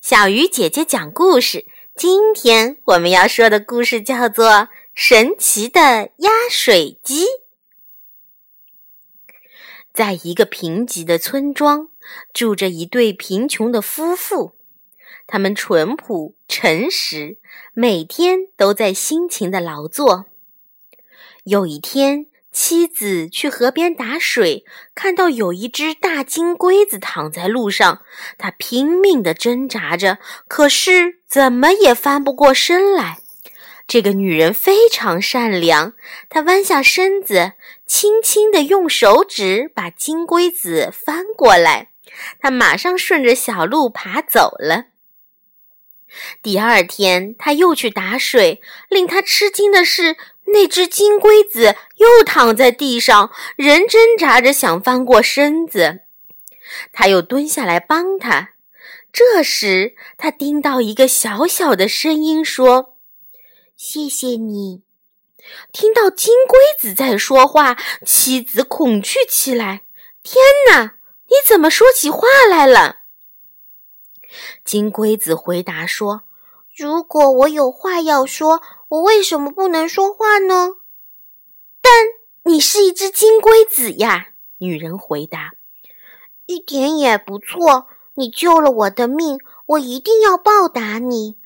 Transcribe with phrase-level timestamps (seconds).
[0.00, 1.66] 小鱼姐姐讲故事。
[1.94, 4.46] 今天我们要说的故事叫做
[4.94, 7.24] 《神奇的压水机》。
[9.92, 11.90] 在一个贫瘠的村庄，
[12.32, 14.56] 住着一对贫穷的夫妇。
[15.26, 17.36] 他们淳朴诚实，
[17.74, 20.24] 每天都在辛勤的劳作。
[21.44, 24.64] 有一天，妻子去河边打水，
[24.94, 28.02] 看到有一只大金龟子躺在路上，
[28.38, 30.18] 她拼命地挣扎着，
[30.48, 33.18] 可是怎么也翻不过身来。
[33.86, 35.94] 这个女人非常善良，
[36.28, 37.52] 她弯下身子，
[37.86, 41.90] 轻轻地用手指把金龟子翻过来，
[42.40, 44.86] 她马上顺着小路爬走了。
[46.42, 50.16] 第二天，她又去打水，令她吃惊的是。
[50.52, 56.00] 那只金龟子又躺在地上，仍挣扎着想翻过身子。
[56.92, 58.50] 他又蹲下来帮他。
[59.12, 62.96] 这时，他听到一个小小的声音说
[63.76, 64.82] ：“谢谢你。”
[65.72, 69.82] 听到金龟子在说话，妻子恐惧起来
[70.22, 70.94] ：“天哪，
[71.28, 73.00] 你怎么说起话来了？”
[74.64, 76.22] 金龟子回答说
[76.76, 78.60] ：“如果我有话要说。”
[78.90, 80.74] 我为什么不能说话呢？
[81.80, 81.92] 但
[82.42, 84.30] 你是一只金龟子呀！
[84.58, 85.52] 女人回答。
[86.46, 91.36] 一点也不错，你救了我的命，我一定要报答你。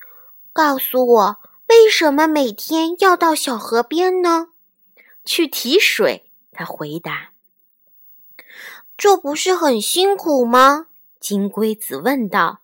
[0.51, 4.47] 告诉我，为什么每天要到小河边呢？
[5.23, 6.31] 去提水。
[6.51, 7.29] 他回答。
[8.97, 10.87] 这不是很辛苦吗？
[11.19, 12.61] 金龟子问道。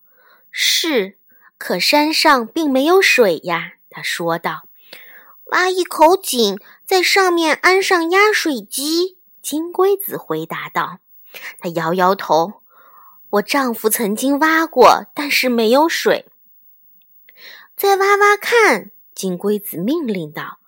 [0.49, 1.19] 是，
[1.59, 3.73] 可山上并没有水呀。
[3.91, 4.63] 他说道。
[5.51, 9.17] 挖一口井，在上面安上压水机。
[9.41, 10.99] 金龟子回答道
[11.59, 12.53] ：“他摇摇头，
[13.31, 16.25] 我丈夫曾经挖过，但是没有水。
[17.75, 20.59] 再挖挖看。”金龟子命令道：“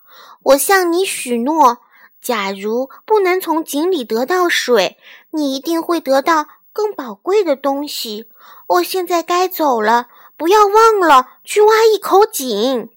[0.52, 1.78] 我向你许诺，
[2.20, 4.98] 假如不能从井里得到水，
[5.30, 8.28] 你一定会得到更宝贵的东西。
[8.66, 12.90] 我现在该走了，不要忘了去挖一口井。”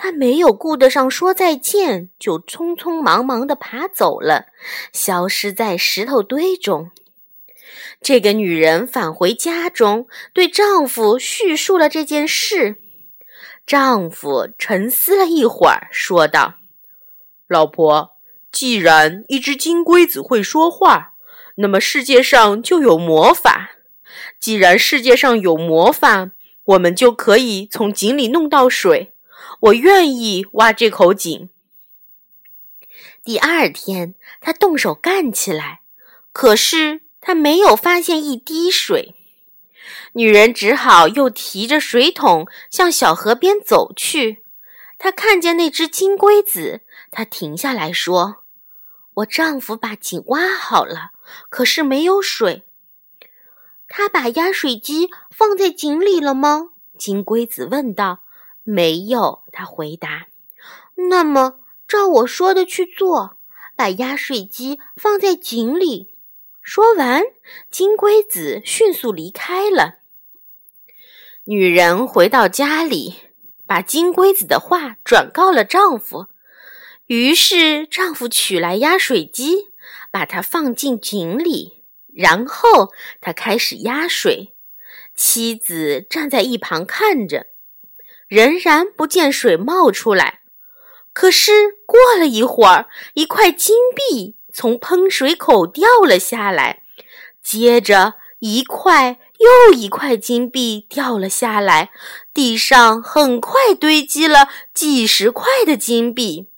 [0.00, 4.46] 他没有顾得上说再见，就匆匆忙忙地爬走了，
[4.92, 6.92] 消失在石头堆中。
[8.00, 12.76] 这个女人返回家中，对丈夫叙述了这件事。
[13.66, 16.54] 丈夫沉思了一会儿，说道
[17.48, 18.12] ：“老婆，
[18.52, 21.14] 既然一只金龟子会说话，
[21.56, 23.72] 那么世界上就有魔法。
[24.38, 26.30] 既然世界上有魔法，
[26.64, 29.12] 我们就可以从井里弄到水。”
[29.60, 31.48] 我愿意挖这口井。
[33.24, 35.82] 第二天，他动手干起来，
[36.32, 39.14] 可是他没有发现一滴水。
[40.12, 44.44] 女人只好又提着水桶向小河边走去。
[44.98, 48.44] 她看见那只金龟子，她停下来说
[49.14, 51.10] ：“我丈夫把井挖好了，
[51.48, 52.64] 可是没有水。”
[53.88, 56.70] 他把压水机放在井里了吗？
[56.98, 58.20] 金龟子问道。
[58.70, 60.26] 没有，他回答。
[61.08, 63.38] 那么，照我说的去做，
[63.74, 66.18] 把压水机放在井里。
[66.60, 67.22] 说完，
[67.70, 70.00] 金龟子迅速离开了。
[71.44, 73.14] 女人回到家里，
[73.66, 76.26] 把金龟子的话转告了丈夫。
[77.06, 79.70] 于是，丈夫取来压水机，
[80.10, 81.84] 把它放进井里，
[82.14, 82.92] 然后
[83.22, 84.52] 他开始压水。
[85.14, 87.46] 妻子站在一旁看着。
[88.28, 90.40] 仍然不见水冒出来，
[91.12, 96.82] 可是过了一会儿，一块金币从喷水口掉了下来，
[97.42, 101.90] 接着一块又一块金币掉了下来，
[102.34, 106.48] 地上很快堆积了几十块的金币。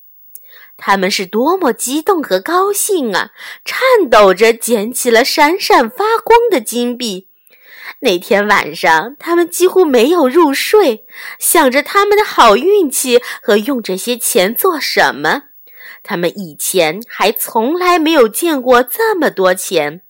[0.77, 3.33] 他们是多么激动和高兴啊！
[3.65, 7.29] 颤抖着捡起了闪闪发光的金币。
[7.99, 11.05] 那天晚上，他们几乎没有入睡，
[11.39, 15.43] 想着他们的好运气和用这些钱做什么。
[16.03, 20.01] 他们以前还从来没有见过这么多钱。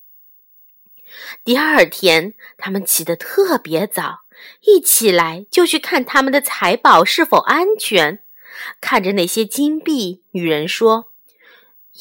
[1.42, 4.20] 第二天，他们起得特别早，
[4.66, 8.20] 一起来就去看他们的财宝是否安全。
[8.80, 11.06] 看着那些金币，女人说：“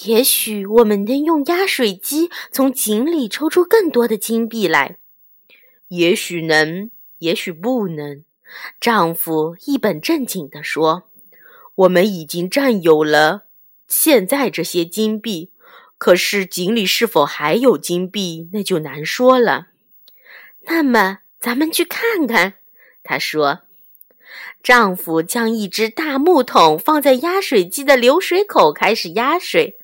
[0.05, 4.97] 也许我们能用压水机从井里抽出更多的金币来。”
[5.89, 6.89] 也许能，
[7.19, 8.23] 也许不能。
[8.81, 11.03] 丈夫一本正经地说
[11.75, 13.43] ：“我们已经占有了
[13.87, 15.51] 现在这些金币，
[15.99, 19.67] 可是井里是否还有金币，那就难说了。”
[20.65, 22.55] 那么，咱们去看看。”
[23.03, 23.59] 她说。
[24.61, 29.77] 丈夫将一只大木桶放在压水机的流水口，开始压水。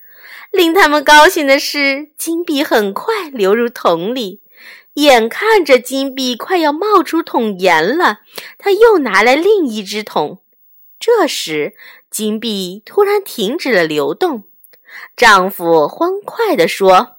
[0.52, 4.42] 令他们高兴的是，金币很快流入桶里。
[4.96, 8.20] 眼看着金币快要冒出桶沿了，
[8.58, 10.42] 他又拿来另一只桶。
[11.00, 11.76] 这时，
[12.10, 14.44] 金币突然停止了流动。
[15.18, 17.18] 丈夫欢快地说：“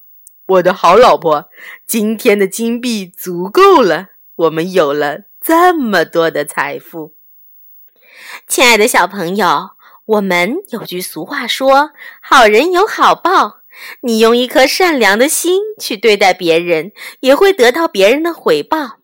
[0.48, 1.50] 我的好老婆，
[1.86, 7.12] 今天的金币足够了，我们有了这么多的财富。”
[8.48, 9.72] 亲爱的小朋友，
[10.06, 11.90] 我们有句俗话说
[12.22, 13.60] ：“好人有好报。”
[14.02, 18.98] 你用一颗善良的心去对待别人，也会得到别人的回报。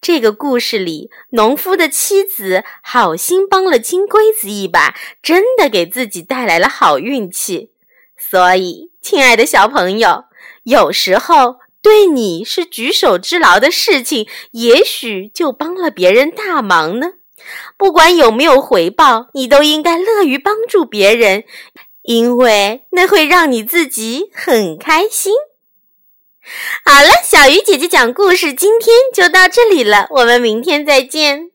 [0.00, 7.70] 这个故事里，农夫的妻子好心帮了金龟子一把，真的给自己带来了好运气。
[8.18, 10.24] 所以，亲爱的小朋友，
[10.64, 17.14] 有时候对你是举手之劳的事情，也许就帮了别人大忙呢。
[17.76, 21.42] 不管有没有回报，你都应该乐于帮助别人，
[22.02, 25.32] 因为那会让你自己很开心。
[26.84, 31.51] 好了，小鱼姐姐讲故事今天就到这里了，我们明天再见。